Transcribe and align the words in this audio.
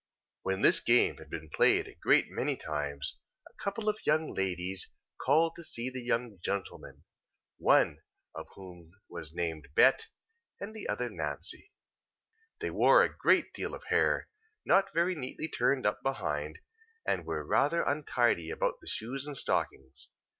When 0.41 0.61
this 0.61 0.79
game 0.79 1.17
had 1.17 1.29
been 1.29 1.51
played 1.51 1.85
a 1.87 1.93
great 1.93 2.31
many 2.31 2.55
times, 2.55 3.19
a 3.47 3.53
couple 3.63 3.87
of 3.87 4.03
young 4.03 4.33
ladies 4.33 4.89
called 5.23 5.53
to 5.55 5.63
see 5.63 5.91
the 5.91 6.01
young 6.01 6.39
gentleman; 6.43 7.03
one 7.59 7.99
of 8.33 8.47
whom 8.55 8.93
was 9.07 9.31
named 9.35 9.67
Bet, 9.75 10.07
and 10.59 10.73
the 10.75 10.89
other 10.89 11.07
Nancy. 11.07 11.71
They 12.61 12.71
wore 12.71 13.03
a 13.03 13.15
good 13.15 13.53
deal 13.53 13.75
of 13.75 13.83
hair, 13.89 14.27
not 14.65 14.91
very 14.91 15.13
neatly 15.13 15.47
turned 15.47 15.85
up 15.85 16.01
behind, 16.01 16.57
and 17.05 17.23
were 17.23 17.45
rather 17.45 17.83
untidy 17.83 18.49
about 18.49 18.79
the 18.81 18.87
shoes 18.87 19.27
and 19.27 19.37
stockings. 19.37 20.09